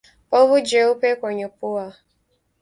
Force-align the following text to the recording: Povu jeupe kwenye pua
Povu 0.29 0.57
jeupe 0.69 1.09
kwenye 1.15 1.47
pua 1.57 1.85